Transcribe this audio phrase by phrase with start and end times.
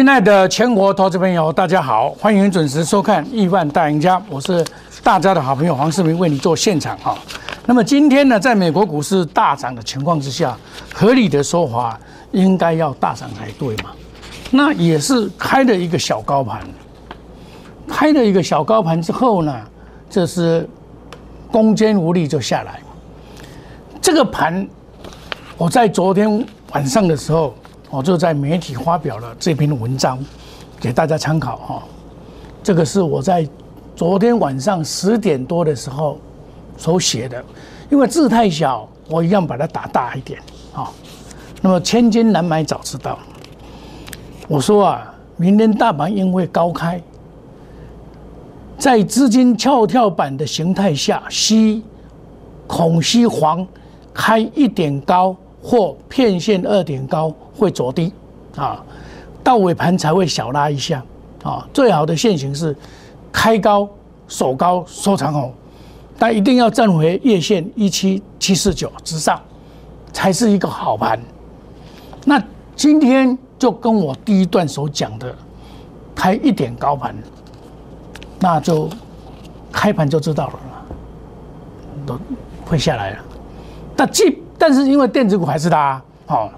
[0.00, 4.64] 亲爱的全国投资朋友，大家好，欢迎准时收看《亿万大赢家》，我是
[5.02, 7.18] 大家的好朋友黄世明，为你做现场哈。
[7.66, 10.56] 那么今天呢，在美国股市大涨的情况之下，
[10.94, 12.00] 合理的说法
[12.32, 13.90] 应该要大涨才对嘛？
[14.50, 16.62] 那也是开了一个小高盘，
[17.86, 19.54] 开了一个小高盘之后呢，
[20.08, 20.66] 这是
[21.52, 22.80] 攻坚无力就下来。
[24.00, 24.66] 这个盘，
[25.58, 27.54] 我在昨天晚上的时候。
[27.90, 30.16] 我就在媒体发表了这篇文章，
[30.80, 31.82] 给大家参考哈。
[32.62, 33.46] 这个是我在
[33.96, 36.16] 昨天晚上十点多的时候
[36.76, 37.44] 所写的，
[37.90, 40.38] 因为字太小，我一样把它打大一点
[40.72, 40.88] 啊。
[41.60, 43.18] 那么千金难买早知道，
[44.46, 47.02] 我说啊，明天大盘因为高开，
[48.78, 51.82] 在资金跷跷板的形态下，西
[52.68, 53.66] 恐西黄
[54.14, 55.36] 开一点高。
[55.62, 58.12] 或片线二点高会走低，
[58.56, 58.82] 啊，
[59.44, 61.02] 到尾盘才会小拉一下，
[61.42, 62.74] 啊，最好的线型是
[63.30, 63.88] 开高
[64.26, 65.52] 守高收长红，
[66.18, 69.40] 但一定要站回月线一七七四九之上，
[70.12, 71.20] 才是一个好盘。
[72.24, 72.42] 那
[72.74, 75.34] 今天就跟我第一段所讲的，
[76.14, 77.14] 开一点高盘，
[78.38, 78.88] 那就
[79.70, 80.60] 开盘就知道了，
[82.06, 82.18] 都
[82.64, 83.18] 会下来了。
[83.96, 86.50] 那即但是因为电子股还是它，好，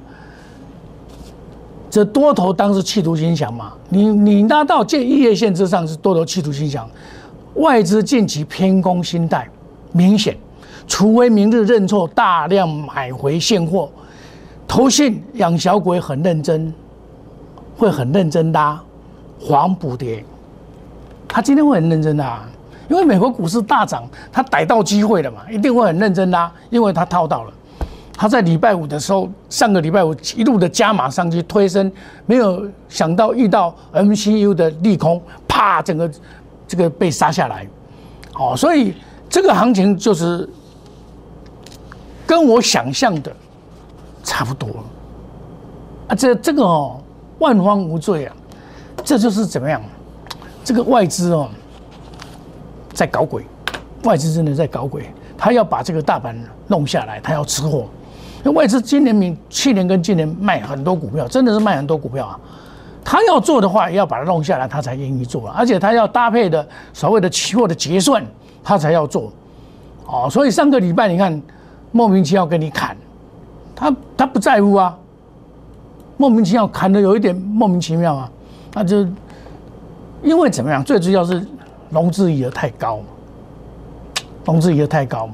[1.89, 6.91] 这多头当时企图心想嘛，你你拉到这一月线之上是多头企图心想，
[7.55, 9.49] 外资近期偏空心态
[9.93, 10.37] 明显，
[10.89, 13.89] 除非明日认错大量买回现货，
[14.67, 16.75] 投信养小鬼很认真，
[17.77, 18.83] 会很认真拉
[19.41, 20.25] 黄补跌，
[21.29, 22.39] 他今天会很认真的，
[22.89, 27.53] 因为美国股市大涨，他逮到机会了嘛，一定会很认真拉，因为他套到了。
[28.15, 31.91] 他在礼拜五的时候，上个礼拜五一路的加码上去推升，
[32.27, 36.11] 没有想到遇到 MCU 的利空，啪，整个
[36.69, 37.67] 这个被杀下来，
[38.35, 38.95] 哦，所以
[39.29, 40.49] 这个行情就是
[42.27, 43.35] 跟我想象的
[44.23, 44.69] 差不多。
[46.09, 47.01] 啊，这这个哦，
[47.39, 48.37] 万方无罪啊，
[49.03, 49.83] 这就是怎么样？
[50.63, 51.49] 这个外资哦，
[52.93, 53.45] 在搞鬼，
[54.05, 57.89] 外资真的在搞鬼，他要把这个大盘弄下来，他要吃货。
[58.51, 62.39] 外资今年、明去年跟今年卖很多股票，真的是卖很多股票啊。
[63.05, 68.25] 他要做的话，也要把它弄下来，他才愿意做而且他要搭配的所谓的期货的结算，
[68.63, 69.33] 他才要做。
[70.07, 71.41] 哦，所以上个礼拜你看，
[71.91, 72.97] 莫名其妙跟你砍，
[73.75, 74.97] 他他不在乎啊。
[76.17, 78.31] 莫名其妙砍的有一点莫名其妙啊，
[78.75, 79.07] 那就
[80.23, 80.85] 因为怎么样？
[80.85, 81.45] 最主要是
[81.91, 83.01] 融资余额太高，
[84.45, 85.29] 融资余额太高，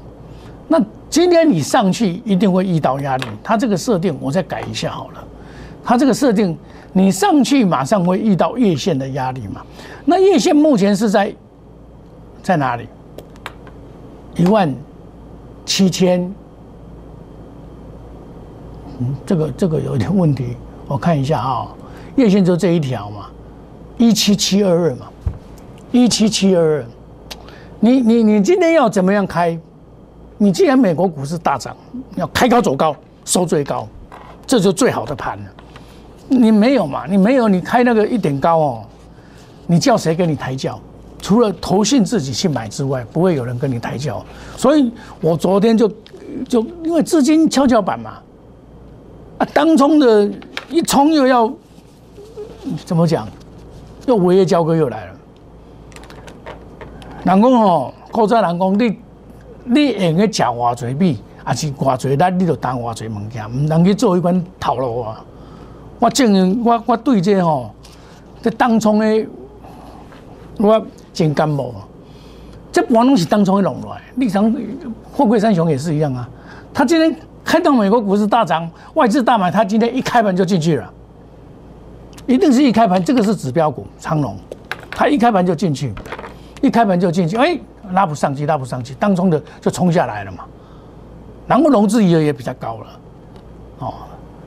[0.68, 0.80] 那。
[1.10, 5.24] 今天你上去一定会遇到压力，它这个设定我再改一下好了。
[5.82, 6.54] 它这个设定，
[6.92, 9.62] 你上去马上会遇到月线的压力嘛？
[10.04, 11.34] 那月线目前是在
[12.42, 12.86] 在哪里？
[14.36, 14.72] 一万
[15.64, 16.30] 七千，
[19.00, 21.68] 嗯，这个这个有点问题，我看一下啊，
[22.16, 23.30] 月线就这一条嘛，
[23.96, 25.06] 一七七二二嘛，
[25.90, 26.84] 一七七二二，
[27.80, 29.58] 你你你今天要怎么样开？
[30.38, 31.76] 你既然美国股市大涨，
[32.14, 32.94] 要开高走高，
[33.24, 33.86] 收最高，
[34.46, 35.44] 这就最好的盘了。
[36.28, 37.06] 你没有嘛？
[37.06, 38.84] 你没有，你开那个一点高哦，
[39.66, 40.80] 你叫谁跟你抬轿？
[41.20, 44.24] 除了投信自己去买之外，不会有人跟你抬轿。
[44.56, 45.90] 所以我昨天就
[46.48, 48.18] 就因为资金跷跷板嘛，
[49.38, 50.30] 啊，当冲的
[50.70, 51.52] 一冲又要
[52.86, 53.26] 怎么讲？
[54.06, 55.12] 又违约交割又来了。
[57.24, 58.96] 南工哦，高在南工你。
[59.70, 65.22] 你用去食偌侪米，还是偌侪力，你就当偌侪物件，毋通去做一款套路啊！
[65.98, 67.70] 我正我我对这吼，
[68.40, 69.26] 这当冲的，
[70.58, 71.74] 我真感冒。
[72.70, 74.00] 这完拢是当冲的弄来。
[74.16, 74.54] 立场
[75.14, 76.28] 富贵三雄也是一样啊。
[76.72, 77.14] 他今天
[77.44, 80.90] 看到美国股市大涨，外资大买，他今天一开盘就进去了，
[82.26, 84.36] 一定是一开盘，这个是指标股长龙，
[84.90, 85.92] 他一开盘就进去，
[86.62, 87.58] 一开盘就进去，哎。
[87.92, 90.44] 拉不上去，拉不上去，当中的就冲下来了嘛。
[91.46, 92.86] 然后融资余额也比较高了，
[93.78, 93.94] 哦，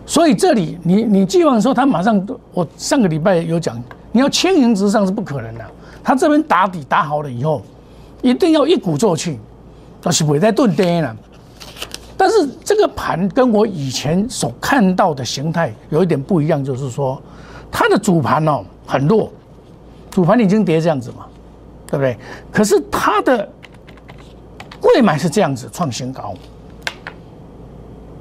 [0.06, 2.24] 所以这里你你寄望说他马上，
[2.54, 5.66] 我上个礼拜有讲，你要千盈直上是不可能的。
[6.04, 7.62] 他这边打底打好了以后，
[8.22, 9.40] 一定要一鼓作气，
[10.04, 11.16] 那是不会在钝跌了。
[12.16, 17.20] 但是这个盘跟我以前所看到的形态有一点不一样，就是说
[17.72, 19.32] 它的主盘哦很弱，
[20.12, 21.26] 主盘已经跌这样子嘛。
[21.92, 22.18] 对不对？
[22.52, 23.48] 可是它的
[24.80, 26.34] 贵买是这样子创新高，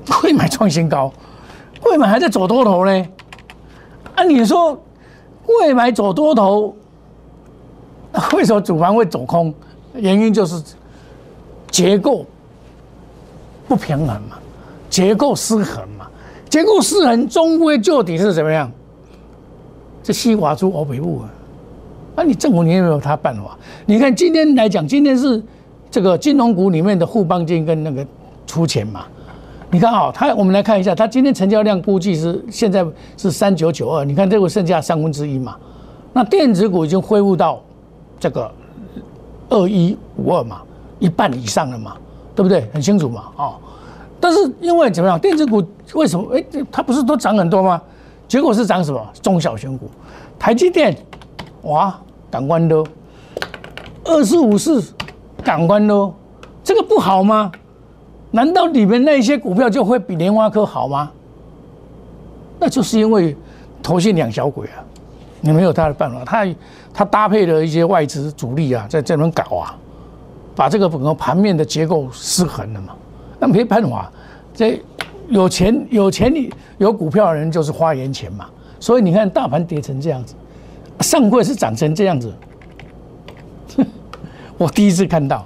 [0.20, 1.12] 贵买创新高，
[1.80, 3.06] 贵买还在走多头呢。
[4.16, 4.78] 按理说
[5.46, 6.74] 贵买走多头，
[8.34, 9.54] 为什么主盘会走空？
[9.94, 10.62] 原因就是
[11.70, 12.26] 结构
[13.68, 14.38] 不平衡嘛，
[14.88, 16.10] 结构失衡嘛，
[16.48, 18.70] 结构失衡终归就底是怎么样？
[20.02, 21.30] 这西华出欧北部啊，
[22.20, 23.56] 那你政府你有没有他办法？
[23.86, 25.42] 你看今天来讲，今天是
[25.90, 28.06] 这个金融股里面的互帮金跟那个
[28.46, 29.06] 出钱嘛。
[29.70, 32.84] 你看啊，它我们来看一下，它今天成交量估计是现在
[33.16, 35.56] 是三九九二，你看这个剩下三分之一嘛。
[36.12, 37.58] 那电子股已经恢复到
[38.18, 38.52] 这个
[39.48, 40.60] 二一五二嘛，
[40.98, 41.96] 一半以上了嘛，
[42.34, 42.68] 对不对？
[42.70, 43.54] 很清楚嘛，哦。
[44.20, 45.64] 但是因为怎么样，电子股
[45.94, 46.36] 为什么？
[46.36, 47.80] 哎，它不是都涨很多吗？
[48.28, 49.02] 结果是涨什么？
[49.22, 49.88] 中小型股，
[50.38, 50.94] 台积电，
[51.62, 51.98] 哇，
[52.30, 52.86] 感官都
[54.04, 54.82] 二四五四，
[55.42, 56.14] 港湾都，
[56.62, 57.50] 这个不好吗？
[58.30, 61.10] 难道里面那些股票就会比莲花科好吗？
[62.58, 63.36] 那就是因为
[63.82, 64.84] 投信两小鬼啊，
[65.40, 66.46] 你没有他的办法，他
[66.92, 69.76] 他搭配了一些外资主力啊，在这边搞啊，
[70.54, 72.94] 把这个整个盘面的结构失衡了嘛。
[73.38, 74.12] 那没办法，
[74.54, 74.80] 这
[75.28, 78.46] 有钱有钱你有股票的人就是花言钱嘛。
[78.78, 80.34] 所以你看大盘跌成这样子，
[81.00, 82.32] 上柜是涨成这样子，
[84.56, 85.44] 我第一次看到。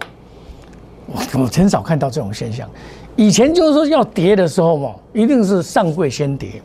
[1.06, 2.66] 我我很少看到这种现象，
[3.14, 6.62] 以前就是说要跌的时候嘛，一定是上柜先跌，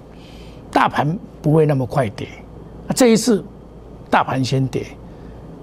[0.72, 2.26] 大盘不会那么快跌。
[2.96, 3.44] 这一次
[4.10, 4.86] 大盘先跌，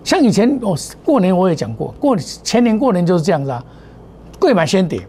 [0.05, 3.65] 像以前我过年我也讲过，过前年过年就是这样子啊，
[4.39, 5.01] 贵买先跌，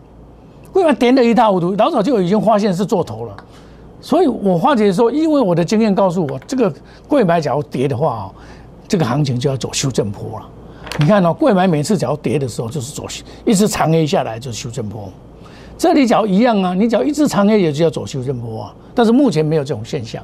[0.71, 3.35] 贵买跌的一塌糊涂，老早就已经发现是做头了。
[3.99, 6.73] 所以我化解说，因为我的经验告诉我，这个
[7.07, 8.31] 贵买假如跌的话啊，
[8.87, 10.47] 这个行情就要走修正坡了。
[10.99, 13.05] 你看哦，贵买每次只要跌的时候就是走
[13.45, 15.09] 一直长 A 下来就是修正坡，
[15.77, 18.75] 这里只要一样啊，你只要一直长 A 也就要走修正坡啊。
[18.95, 20.23] 但是目前没有这种现象。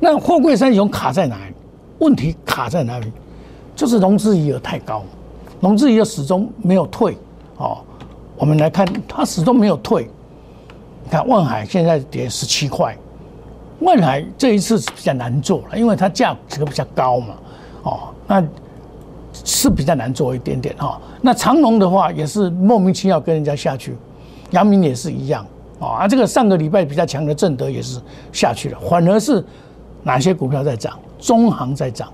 [0.00, 1.54] 那货柜三雄卡在哪里？
[1.98, 3.10] 问题卡在哪里？
[3.74, 5.02] 就是融资余额太高，
[5.60, 7.16] 融资余额始终没有退
[7.58, 7.78] 哦。
[8.36, 10.10] 我们来看，它始终没有退。
[11.06, 12.94] 你看万海现在跌十七块，
[13.80, 17.34] 万海这一次是比较难做了，因为它价值比较高嘛。
[17.84, 18.44] 哦，那。
[19.44, 23.94] 是比较难做一点点哈，那长隆的话也是莫名其妙跟人家下去，
[24.50, 25.46] 阳明也是一样
[25.78, 28.00] 啊，啊这个上个礼拜比较强的正德也是
[28.32, 29.44] 下去了，反而是
[30.02, 30.98] 哪些股票在涨？
[31.18, 32.10] 中行在涨，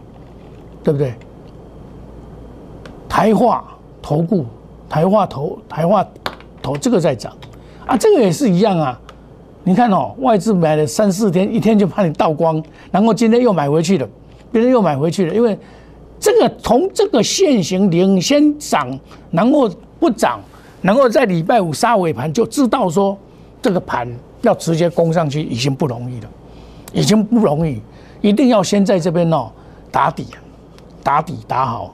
[0.83, 1.15] 对不对？
[3.09, 3.65] 台化
[4.03, 4.45] 投顾、
[4.89, 6.05] 台化投、台化
[6.61, 7.33] 投这个在涨，
[7.87, 9.01] 啊这个也是一样啊，
[9.65, 14.09] 你看哦，外资买了三四天，一天就把你倒光，然后今天又买回去了，
[14.51, 15.59] 别人又买回去了，因为。
[16.25, 18.97] 这个从这个现行领先涨，
[19.33, 19.69] 然后
[19.99, 20.39] 不涨，
[20.81, 23.19] 然后在礼拜五杀尾盘，就知道说
[23.61, 24.09] 这个盘
[24.43, 26.29] 要直接攻上去已经不容易了，
[26.93, 27.83] 已经不容易，
[28.21, 29.51] 一定要先在这边哦
[29.91, 30.29] 打底，
[31.03, 31.93] 打底打好。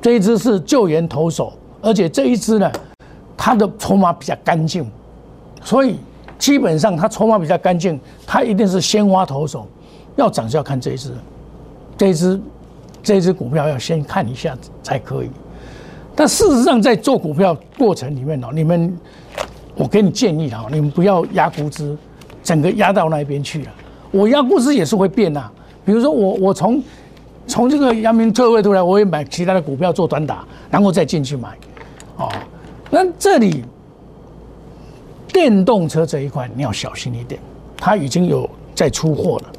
[0.00, 1.52] 这一只是救援投手，
[1.82, 2.72] 而且这一支呢，
[3.36, 4.90] 它的筹码比较干净，
[5.66, 5.98] 所以
[6.38, 9.68] 基本上它筹码比较干净，它一定是鲜花投手，
[10.14, 11.12] 要涨就要看这一支，
[11.98, 12.40] 这一支。
[13.02, 15.30] 这一只股票要先看一下才可以，
[16.16, 18.98] 但事实上在做股票过程里面哦，你们，
[19.76, 21.96] 我给你建议哈，你们不要压估值，
[22.42, 23.70] 整个压到那边去了。
[24.10, 25.48] 我压估值也是会变呐，
[25.84, 26.82] 比如说我我从
[27.46, 31.56] 从这个阳明特惠出来，我也买其他的股票做短打，然后再进去买，
[32.16, 32.28] 哦，
[32.90, 33.62] 那这里
[35.36, 37.38] 电动车这一块你要小心一点，
[37.76, 39.52] 它已经有在出货了，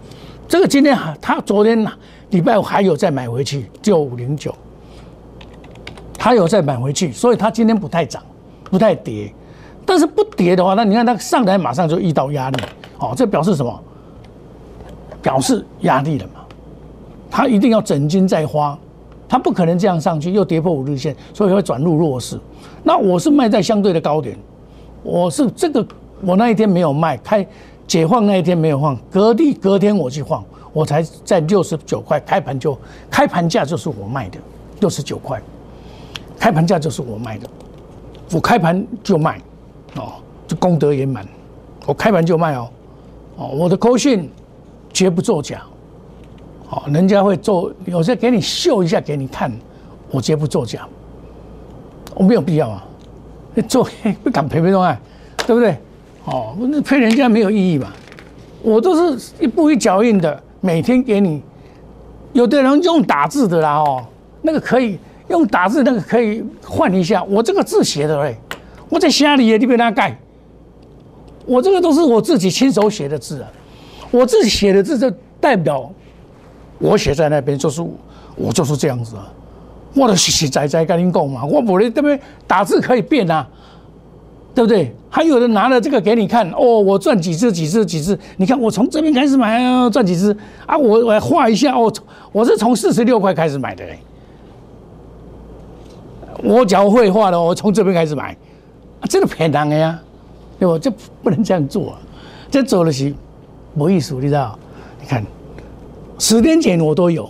[0.48, 1.92] 这个今天还他昨天呢。
[2.32, 4.54] 礼拜五还有再买回去，就五零九，
[6.18, 8.24] 还有再买回去，所以它今天不太涨，
[8.64, 9.32] 不太跌。
[9.86, 12.60] 但是不跌的话，那你看它上来马上就遇到压力，
[12.98, 13.84] 哦，这表示什么？
[15.22, 16.42] 表示压力了嘛？
[17.30, 18.78] 它一定要整金再花，
[19.30, 22.38] 它不可能这样上去又跌破五日线，所以会转入弱势。
[22.84, 24.38] 那我是卖在相对的高点，
[25.04, 25.86] 我是这个
[26.22, 27.46] 我那一天没有卖，开
[27.86, 30.44] 解放那一天没有放，隔地隔天我去放。
[30.74, 32.78] 我才在六十九块开盘就
[33.10, 34.38] 开盘价就是我卖的
[34.80, 35.42] 六十九块，
[36.38, 37.50] 开盘价就是我卖的，
[38.32, 39.42] 我开盘就卖，
[39.96, 40.14] 哦，
[40.48, 41.26] 这功德圆满，
[41.88, 42.70] 我开盘就卖哦，
[43.38, 44.30] 哦，我的口讯
[44.94, 45.64] 绝不作假，
[46.70, 49.52] 哦，人家会做，有些给你秀一下给你看，
[50.12, 50.88] 我绝不作假，
[52.14, 52.86] 我没有必要啊，
[53.68, 53.88] 做
[54.24, 55.00] 不敢赔赔东啊，
[55.46, 55.78] 对不对？
[56.26, 57.88] 哦，那赔人家没有意义嘛，
[58.62, 60.44] 我都是一步一脚印的。
[60.60, 61.42] 每天给你，
[62.34, 64.04] 有的人用打字的啦哦，
[64.42, 64.98] 那个可以
[65.30, 67.24] 用打字，那个可以换一下。
[67.24, 68.36] 我这个字写的嘞，
[68.90, 70.18] 我在家里也就被他盖。
[71.46, 73.48] 我这个都是我自己亲手写的字啊，
[74.12, 75.10] 我自己写的字就
[75.40, 75.90] 代表
[76.80, 77.82] 我写在那边就是
[78.36, 79.32] 我就是这样子啊，
[79.96, 83.48] 我的实实在在跟您讲嘛，我不能这边打字可以变啊，
[84.54, 84.94] 对不对？
[85.10, 91.92] 还有人拿了这个给你看，哦，我赚几只几只几只，你看我从这边开始买赚几只啊，我我画一下哦，
[92.32, 93.98] 我是从四十六块开始买的嘞。
[96.44, 98.38] 我只要会画的，我从这边开始买，
[99.10, 100.00] 这个骗人的呀，
[100.60, 100.78] 对不？
[100.78, 100.92] 这
[101.24, 101.96] 不能这样做，
[102.52, 103.12] 这做的是
[103.74, 104.60] 没意思，你知道？
[105.02, 105.26] 你看，
[106.20, 107.28] 十年前我都有，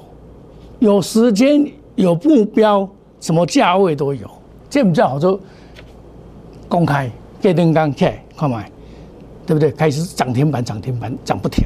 [0.79, 1.65] 有时间
[1.97, 2.87] 有目标，
[3.19, 4.29] 什么价位都有，
[4.69, 5.37] 这比较好做。
[6.69, 7.09] 公开
[7.41, 8.71] 给灯刚开，看买，
[9.45, 9.71] 对不对？
[9.71, 11.65] 开始涨停板，涨停板涨不停，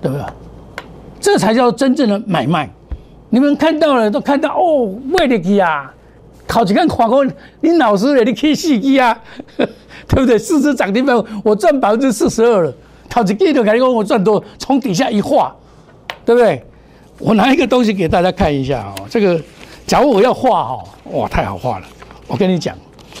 [0.00, 0.24] 对不对？
[1.20, 2.68] 这才叫真正的买卖。
[3.28, 5.92] 你们看到了，都看到哦，为了去啊！
[6.46, 7.24] 考几看看过，
[7.60, 9.16] 你老师嘞，你可以四机啊，
[9.56, 9.66] 对
[10.08, 10.38] 不对？
[10.38, 12.72] 四只涨停板，我赚百分之四十二了。
[13.10, 15.54] 考几记都感觉我赚多，从底下一画，
[16.24, 16.64] 对不对？
[17.20, 19.06] 我拿一个东西给大家看一下哦。
[19.08, 19.40] 这个，
[19.86, 21.86] 假如我要画哦，哇，太好画了。
[22.26, 22.76] 我跟你讲，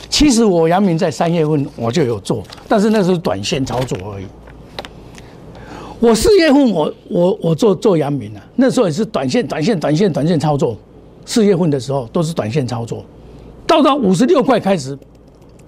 [0.08, 4.24] 其实我杨明在三月份我就有做，但是那是短线操作而已。
[6.00, 10.74] 我四月份我我我做做杨明啊，那时候也是短线、短线、短线、短线操作。
[11.26, 13.04] 四月份的时候都是短线操作。
[13.66, 14.98] 到到五十六块开始，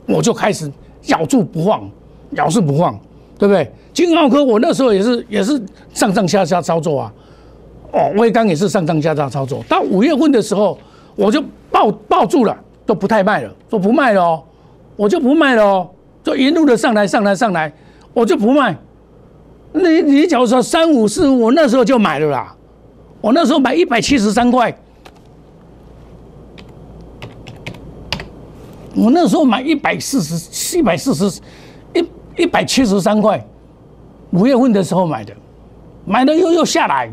[0.06, 0.72] 我就开始
[1.06, 1.88] 咬住不放，
[2.30, 2.98] 咬是不放，
[3.38, 3.70] 对不对？
[3.92, 5.62] 金浩科我那时候也是也是
[5.92, 7.12] 上上下下操作啊，
[7.92, 9.62] 哦，威刚也是上上下下操作。
[9.68, 10.78] 到五月份的时候，
[11.14, 12.56] 我就抱抱住了，
[12.86, 14.42] 都不太卖了，说不卖了哦，
[14.96, 15.90] 我就不卖了哦，
[16.24, 17.72] 就一路的上来上来上来，
[18.12, 18.76] 我就不卖。
[19.72, 22.54] 你你假如说三五四，我那时候就买了啦，
[23.20, 24.74] 我那时候买一百七十三块。
[28.94, 31.40] 我那时候买一百四十，一百四十，
[31.94, 33.42] 一一百七十三块，
[34.32, 35.32] 五月份的时候买的，
[36.04, 37.10] 买了又又下来，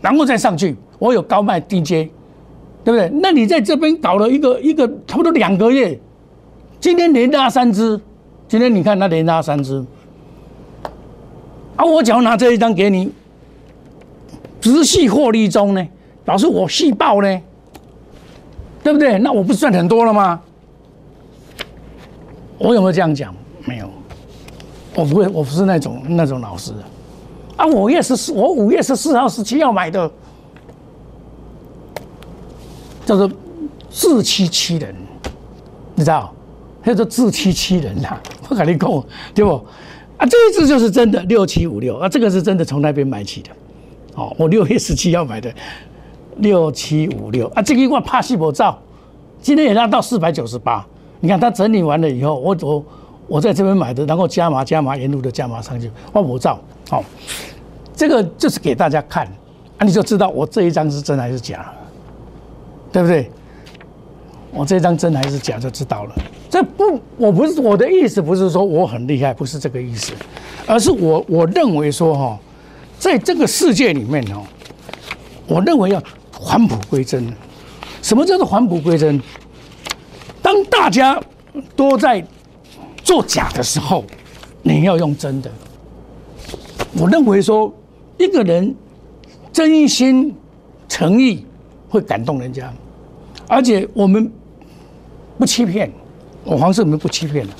[0.00, 2.08] 然后再上去，我有高卖低接，
[2.84, 3.10] 对不对？
[3.20, 5.98] 那你在这边搞了一个一个差不多两个月，
[6.80, 8.00] 今天连拉三只，
[8.46, 9.84] 今天你看它连拉三只，
[11.76, 13.12] 啊，我只要拿这一张给你，
[14.60, 15.88] 直系获利中呢，
[16.24, 17.40] 表示我细爆呢，
[18.82, 19.18] 对不对？
[19.18, 20.40] 那我不是赚很多了吗？
[22.58, 23.34] 我有没有这样讲？
[23.64, 23.88] 没有，
[24.94, 26.72] 我不会，我不是那种那种老师。
[27.58, 30.10] 啊五月十四，我五月十四号、十七号买的，
[33.04, 33.30] 叫做
[33.90, 34.94] 自欺欺人，
[35.94, 36.32] 你知道？
[36.84, 38.16] 叫做自欺欺人呐！
[38.48, 39.62] 我跟你讲，对不？
[40.16, 43.50] 啊，这一次就是真的六七五六啊，这个是真的从那边买起的。
[44.14, 45.52] 哦，我六月十七号买的
[46.38, 48.78] 六七五六啊，这个我怕细胞照，
[49.42, 50.86] 今天也拉到四百九十八。
[51.20, 52.84] 你看他整理完了以后，我我
[53.28, 56.58] 我在这边买的，然后加码加码，沿路的加码上去，我不照，
[56.88, 57.04] 好，
[57.94, 59.26] 这个就是给大家看，
[59.76, 61.70] 啊，你就知道我这一张是真还是假，
[62.90, 63.30] 对不对？
[64.50, 66.14] 我这张真还是假就知道了。
[66.48, 70.14] 这不，我不是我的意思，不是说我很厉害，不是这个意思，
[70.66, 72.38] 而是我我认为说哈，
[72.98, 74.42] 在这个世界里面哦，
[75.46, 77.30] 我认为要返璞归真。
[78.00, 79.20] 什么叫做返璞归真？
[80.40, 81.20] 当大家
[81.76, 82.24] 都在
[83.08, 84.04] 做假的时候，
[84.62, 85.50] 你要用真的。
[86.92, 87.72] 我认为说，
[88.18, 88.74] 一个人
[89.50, 90.36] 真心
[90.90, 91.42] 诚意
[91.88, 92.70] 会感动人家，
[93.48, 94.30] 而且我们
[95.38, 95.90] 不欺骗，
[96.44, 97.52] 我黄世明不欺骗的，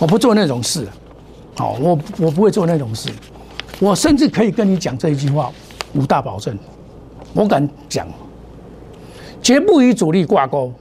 [0.00, 0.84] 我不做那种事。
[1.54, 3.08] 好，我我不会做那种事，
[3.78, 5.52] 我甚至可以跟你讲这一句话，
[5.94, 6.58] 五大保证，
[7.34, 8.08] 我敢讲，
[9.40, 10.72] 绝不与主力挂钩。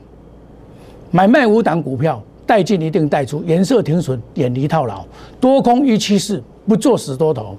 [1.11, 2.19] 买卖五档股票，
[2.51, 5.05] 带进一定带出，颜色停损，远离套牢，
[5.39, 7.55] 多空一趋势，不做死多头。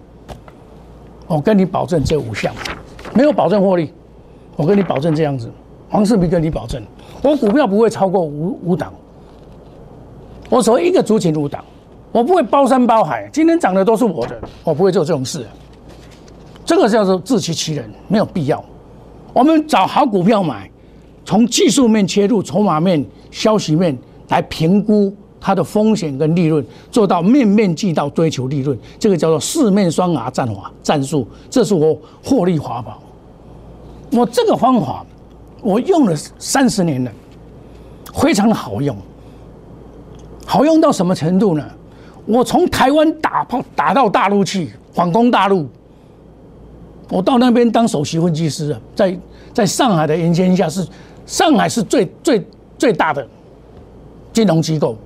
[1.26, 2.54] 我跟你保证这五项，
[3.14, 3.90] 没有保证获利，
[4.54, 5.50] 我跟你保证这样子。
[5.88, 6.82] 黄世明跟你保证，
[7.22, 8.92] 我股票不会超过五五档。
[10.50, 11.64] 我所谓一个族群五档，
[12.12, 13.26] 我不会包山包海。
[13.32, 15.46] 今天涨的都是我的，我不会做这种事。
[16.66, 18.62] 这个叫做自欺欺人，没有必要。
[19.32, 20.70] 我们找好股票买，
[21.24, 23.02] 从技术面切入，筹码面。
[23.30, 23.96] 消息面
[24.32, 32.98] 来评估它的风险跟利润，做到面面俱到，追求利润，这个叫做四面双牙战法战术，这是我获利法宝。
[34.10, 35.04] 我这个方法
[35.60, 37.12] 我用了三十年了，
[38.14, 38.96] 非常的好用。
[40.46, 41.62] 好用到什么程度呢？
[42.24, 45.68] 我从台湾打炮打到大陆去，反攻大陆。
[47.10, 49.18] 我到那边当首席分析师啊，在
[49.52, 50.86] 在上海的引荐下，是
[51.26, 52.42] 上海是最最。
[52.78, 53.24] 最大的
[54.32, 54.96] 金融机构，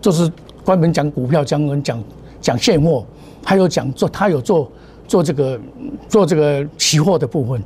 [0.00, 0.30] 就是
[0.64, 2.04] 专门讲股票、讲讲
[2.40, 3.04] 讲现货，
[3.44, 4.70] 还有讲做他有做
[5.06, 5.60] 做这个
[6.08, 7.62] 做这个期货的部分，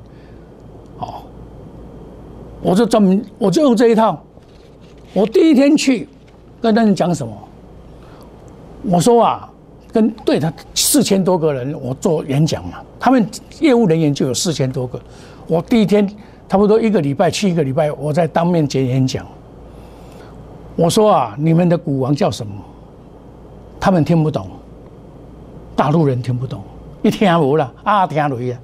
[0.96, 1.24] 好，
[2.62, 4.22] 我就专门我就用这一套。
[5.14, 6.06] 我第一天去
[6.60, 7.32] 跟他们讲什么？
[8.82, 9.50] 我说啊，
[9.90, 13.26] 跟对他四千多个人我做演讲嘛，他们
[13.60, 15.00] 业务人员就有四千多个。
[15.46, 16.06] 我第一天
[16.48, 19.26] 差不多一个礼拜去一个礼拜，我在当面接演讲。
[20.76, 22.52] 我说啊，你们的股王叫什么？
[23.80, 24.48] 他们听不懂，
[25.74, 26.62] 大陆人听不懂，
[27.02, 28.58] 一听无了啊，听雷啊！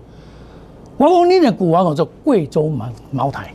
[0.99, 3.53] 我讲你的股王叫做贵州茅茅台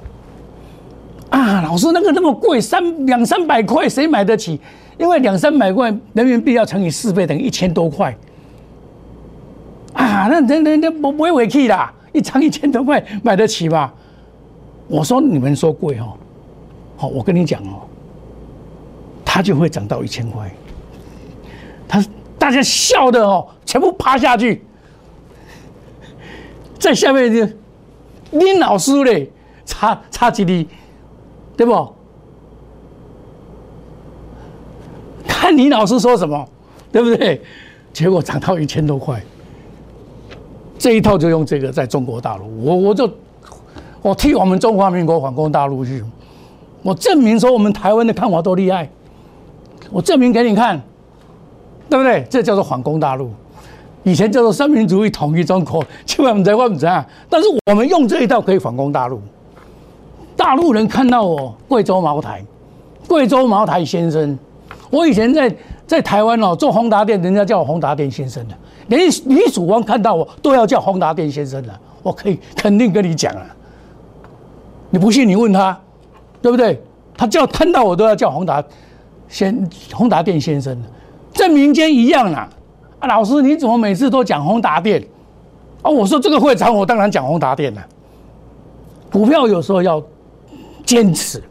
[1.30, 4.60] 啊，老师那个那么贵，三两三百块谁买得起？
[4.98, 8.16] 因为两三百块人民币要乘以四倍，等于一千多块
[9.94, 10.28] 啊！
[10.28, 13.94] 那那那那不不会委屈啦，一张一千多块买得起吧？
[14.88, 16.14] 我说你们说贵哦，
[16.96, 17.82] 好，我跟你讲哦。
[19.30, 20.50] 它就会涨到一千块，
[21.88, 22.04] 他
[22.40, 24.64] 大家笑的哦，全部趴下去，
[26.80, 27.48] 在下面就
[28.32, 29.30] 林老师嘞，
[29.64, 30.68] 差差几厘，
[31.56, 31.94] 对不？
[35.28, 36.50] 看你老师说什么，
[36.92, 37.40] 对不对？
[37.94, 39.22] 结果涨到一千多块，
[40.80, 43.12] 这一套就用这个在中国大陆，我我就
[44.02, 46.04] 我替我们中华民国反攻大陆去，
[46.82, 48.90] 我证明说我们台湾的看法多厉害。
[49.92, 50.82] 我证明给你看，
[51.90, 52.26] 对不对？
[52.30, 53.32] 这叫做反攻大陆，
[54.04, 57.06] 以前叫做三民主义统一中国，千万不在万不在。
[57.30, 59.22] 但是我们用这一套可以反攻大陆。
[60.36, 62.44] 大陆人看到我贵州茅台，
[63.08, 64.38] 贵州茅台先生，
[64.90, 65.56] 我以前在
[65.88, 68.54] 在台湾哦做宏达店，人家叫我宏达店先生的，
[68.88, 73.46] 连李曙光看到我都要叫宏达店先生的，我可以肯定跟你讲啊。
[74.90, 75.78] 你不信你问他，
[76.42, 76.82] 对不对？
[77.18, 78.64] 他叫看到我都要叫宏达。
[79.30, 80.78] 先宏达电先生，
[81.34, 82.50] 在民间一样啦。
[83.00, 85.02] 啊，老师你怎么每次都讲宏达电？
[85.82, 87.86] 啊，我说这个会长，我当然讲宏达电了。
[89.12, 90.02] 股票有时候要
[90.86, 91.42] 坚持，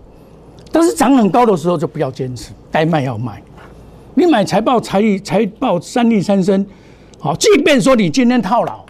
[0.72, 3.40] 但是涨很高的时候就不要坚持，该卖要卖。
[4.14, 6.66] 你买财报、财力、财报三利三升，
[7.18, 8.80] 好，即便说你今天套牢，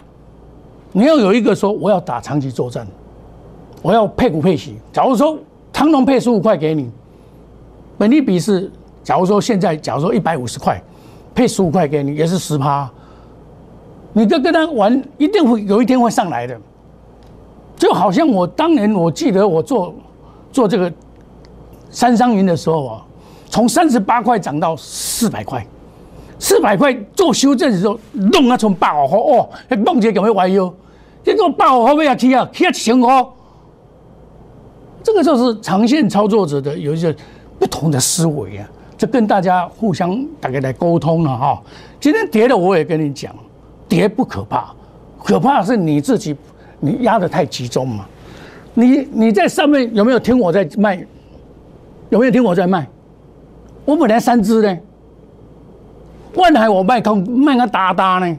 [0.93, 2.87] 你要有一个说我要打长期作战，
[3.81, 4.75] 我要配股配息。
[4.91, 5.37] 假如说
[5.71, 6.89] 长隆配十五块给你。
[7.97, 8.71] 本利比是，
[9.03, 10.79] 假如说现在，假如说一百五十块，
[11.33, 12.87] 配十五块给你，也是十趴。
[14.13, 16.55] 你跟跟他玩，一定会有一天会上来的。
[17.75, 19.93] 就好像我当年，我记得我做
[20.51, 20.91] 做这个
[21.89, 23.05] 三商云的时候啊，
[23.49, 25.65] 从三十八块涨到四百块，
[26.37, 29.49] 四百块做修正的时候，弄啊从八五块哦，
[29.85, 30.71] 梦姐赶快歪哟，
[31.23, 33.25] 结果八五块要起啊，起啊千块。
[35.03, 37.15] 这个就是长线操作者的有一些。
[37.59, 41.61] 不同的思维啊，这跟大家互相大概来沟通了哈。
[41.99, 43.33] 今天跌了，我也跟你讲，
[43.89, 44.73] 跌不可怕，
[45.23, 46.35] 可怕是你自己
[46.79, 48.05] 你压的太集中嘛。
[48.73, 51.05] 你你在上面有没有听我在卖？
[52.09, 52.87] 有没有听我在卖？
[53.85, 54.77] 我本来三只呢，
[56.35, 58.37] 万海我卖空卖个哒哒呢，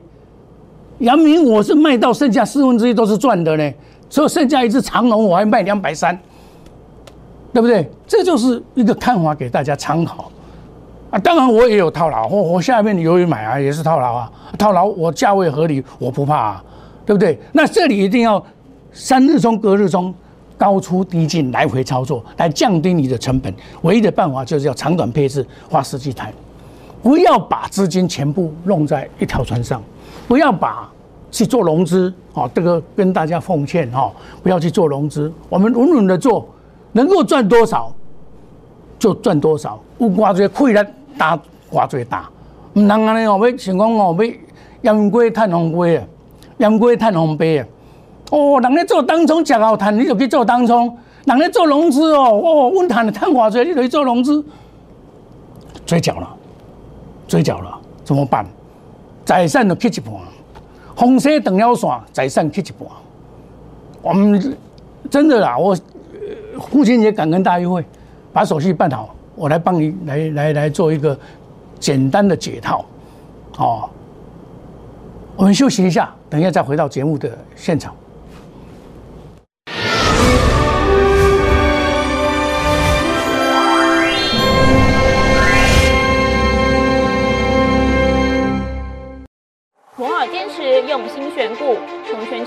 [0.99, 3.73] 阳明我是卖到剩下四分之一都是赚的呢，
[4.09, 6.17] 所以剩下一只长龙我还卖两百三。
[7.53, 7.91] 对不对？
[8.07, 10.31] 这就是一个看法给大家参考
[11.11, 11.19] 啊！
[11.19, 16.65] 当然我也有套牢，我我下面的由于买啊也是套牢啊，套牢我价位合理，我不怕，啊，
[17.07, 17.39] 对不对？
[17.53, 18.45] 那这里一定要
[18.93, 20.15] 三日中隔日中
[20.59, 23.53] 高出低进来回操作，来降低你的成本。
[23.81, 26.31] 唯一的办法就是要长短配置，花时机谈，
[27.03, 29.83] 不要把资金全部弄在一条船上，
[30.29, 30.87] 不要把
[31.31, 32.47] 去做融资啊！
[32.55, 36.47] 这个跟大家奉劝哈，不要去做融资，我们稳稳的做。
[36.93, 37.93] 能够赚多少
[38.99, 40.81] 就赚多少，有偌侪亏力
[41.17, 41.37] 打
[41.71, 42.29] 偌侪打，
[42.75, 44.17] 唔能安尼哦，要想讲哦，
[44.83, 46.05] 要鸯龟探红龟啊，
[46.59, 47.67] 鸯龟探红杯啊。
[48.31, 50.89] 哦，人咧做当冲食好赚，你就去做当冲；
[51.27, 54.45] 人咧做融资哦，哦，稳赚的赚偌侪，你就去做融资。
[55.87, 56.29] 追缴了，
[57.27, 58.45] 追缴了，怎么办？
[59.25, 60.13] 财产就去一半，
[60.97, 62.89] 风势断了线，财产去一半。
[64.03, 64.57] 我们
[65.11, 65.77] 真的啦，我。
[66.59, 67.85] 父亲节感恩大会，
[68.33, 71.19] 把手续办好，我来帮你来来来做一个
[71.79, 72.85] 简单的解套，
[73.59, 73.89] 哦，
[75.37, 77.95] 我们休息一下，等一下再回到节目的现场。
[89.97, 91.77] 摩尔坚持用心选股，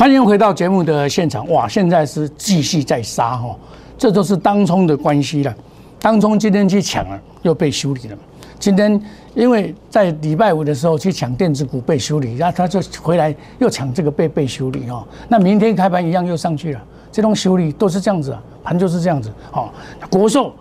[0.00, 1.46] 欢迎回到节目的现场。
[1.50, 3.54] 哇，现在是继续在杀哈，
[3.98, 5.54] 这都是当冲的关系了。
[6.00, 8.16] 当冲今天去抢了，又被修理了。
[8.58, 8.98] 今天
[9.34, 15.06] 因为在礼拜五的时候去抢电子股被修理，然后他就回来又抢这个被被修理哦。
[15.28, 16.80] 那明天开盘一样又上去了，
[17.12, 19.68] 这种修理都是这样子啊，盘就是这样子哦。
[20.08, 20.54] 国寿，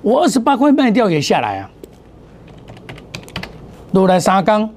[0.00, 1.70] 我二十八块卖掉也下来啊，
[3.92, 4.68] 落来沙缸，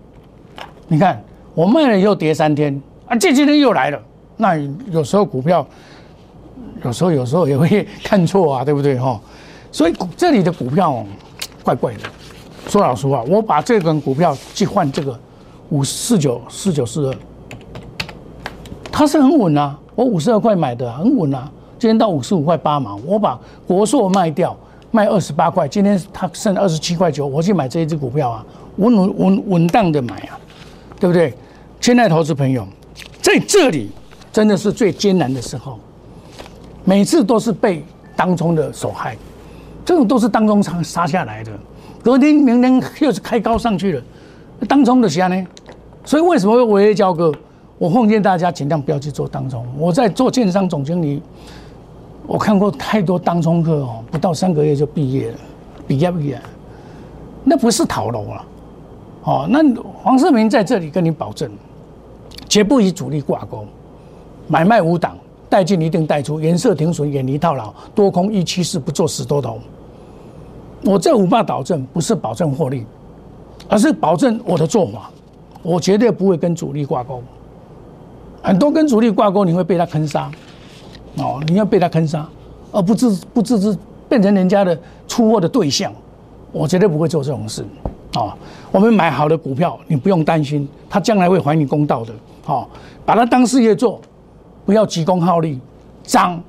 [0.87, 1.19] 你看
[1.55, 4.01] 我卖了以后跌三天啊，这今天又来了。
[4.37, 4.55] 那
[4.91, 5.65] 有时候股票，
[6.83, 9.19] 有时候有时候也会 看错啊，对不对哈？
[9.71, 11.05] 所以这里的股票
[11.63, 11.99] 怪怪的。
[12.67, 15.17] 说老实话，我把这根股票去换这个
[15.69, 17.15] 五四九四九四二，
[18.91, 19.77] 它是很稳啊。
[19.93, 21.49] 我五十二块买的，很稳啊。
[21.77, 24.57] 今天到五十五块八毛，我把国硕卖掉，
[24.89, 25.67] 卖二十八块。
[25.67, 28.45] 今天它剩二十七块九，我去买这一只股票啊，
[28.77, 30.39] 稳稳稳稳当的买啊，
[30.99, 31.31] 对不对？
[31.79, 32.67] 现在投资朋友，
[33.25, 33.89] 在这里
[34.31, 35.79] 真的是最艰难的时候，
[36.83, 37.83] 每次都是被
[38.15, 39.17] 当中的受害，
[39.83, 41.51] 这种都是当中杀杀下来的。
[42.03, 44.03] 隔天、明天又是开高上去了，
[44.67, 45.47] 当冲的虾呢？
[46.03, 47.33] 所以为什么会违约交割？
[47.79, 49.65] 我奉劝大家尽量不要去做当冲。
[49.75, 51.19] 我在做券商总经理，
[52.27, 55.37] 我看过太多当冲客哦，不到三个月就毕业了，
[55.87, 56.39] 毕业毕业，
[57.43, 58.45] 那不是逃楼了。
[59.23, 61.49] 哦，那黄世明在这里跟你保证，
[62.55, 63.65] 绝不与主力挂钩，
[64.47, 65.17] 买卖无挡，
[65.49, 69.59] 带进一定带出，颜色停损，远离套牢，多空一趋势，不做死多头。
[70.81, 72.85] 我这五霸保证不是保证获利，
[73.67, 75.11] 而是保证我的做法，
[75.63, 77.21] 我绝对不会跟主力挂钩。
[78.41, 80.31] 很多跟主力挂钩，你会被他坑杀，
[81.17, 82.25] 哦，你要被他坑杀，
[82.71, 85.91] 而不自不自知变成人家的出货的对象。
[86.53, 87.65] 我绝对不会做这种事，
[88.13, 88.33] 啊，
[88.71, 92.13] 我们买好的股票，你不用担心，他将来会还你公道的，
[92.45, 92.69] 好，
[93.03, 93.99] 把它当事业做，
[94.67, 95.59] 不要急功好利，
[96.03, 96.39] 涨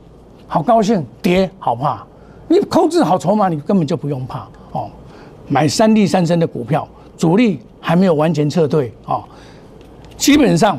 [0.47, 2.05] 好高兴，跌好怕。
[2.49, 4.91] 你控制好筹码，你根本就不用怕哦。
[5.49, 9.25] 买三利三升的股票，主力还没有完全撤退哦。
[10.19, 10.79] 基本上，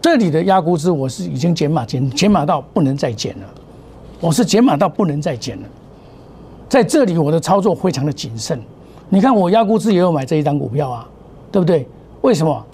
[0.00, 3.46] 这里的压估值我是已经减码减减码到不能再减了，
[4.20, 5.68] 我是减码到不能再减了。
[6.68, 8.62] 在这里，我的操作非常的谨慎。
[9.08, 11.08] 你看，我压估值也有买这一张股票啊，
[11.50, 11.86] 对不对？
[12.22, 12.64] 为什么？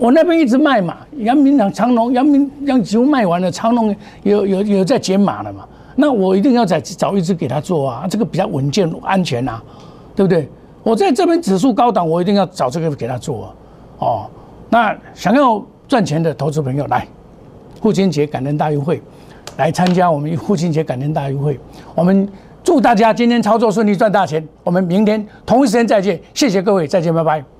[0.00, 5.68] 我那边一直卖嘛，阳明长长隆、阳明阳几乎卖完了，长隆有有有在减码了嘛。
[5.94, 9.60] 那我一定要再找一只给他做啊，这个比较稳健安全呐，
[10.16, 10.48] 对不对？
[10.82, 13.52] 我在这边指数高档，我一定要找这个给他做啊
[13.98, 14.30] 哦。
[14.70, 17.06] 那想要赚钱的投资朋友来，
[17.82, 19.02] 父亲节感恩大优惠，
[19.58, 21.60] 来参加我们父亲节感恩大优惠。
[21.94, 22.26] 我们
[22.64, 24.42] 祝大家今天操作顺利，赚大钱。
[24.64, 27.59] 我们明天同一时间再见，谢谢各位，再见，拜拜。